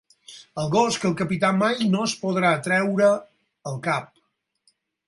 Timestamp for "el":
0.61-0.71, 1.09-1.13, 3.75-3.81